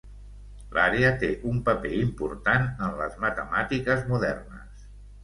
L'àrea 0.77 1.11
té 1.23 1.27
un 1.49 1.59
paper 1.67 1.91
important 1.97 2.65
en 2.87 2.97
les 3.03 3.19
matemàtiques 3.27 4.03
modernes. 4.15 4.89